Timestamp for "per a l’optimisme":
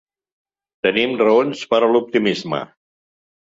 1.75-2.67